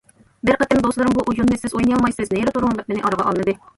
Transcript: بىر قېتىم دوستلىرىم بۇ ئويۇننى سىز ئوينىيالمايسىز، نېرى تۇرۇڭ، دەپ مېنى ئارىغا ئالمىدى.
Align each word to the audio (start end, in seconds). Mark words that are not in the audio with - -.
بىر 0.49 0.55
قېتىم 0.61 0.79
دوستلىرىم 0.85 1.13
بۇ 1.17 1.25
ئويۇننى 1.27 1.57
سىز 1.65 1.75
ئوينىيالمايسىز، 1.77 2.33
نېرى 2.37 2.55
تۇرۇڭ، 2.57 2.79
دەپ 2.81 2.91
مېنى 2.95 3.05
ئارىغا 3.11 3.29
ئالمىدى. 3.29 3.57